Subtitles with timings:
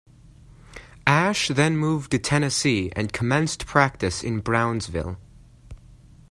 [1.05, 5.19] Ashe then moved to Tennessee and commenced practice in Brownsville.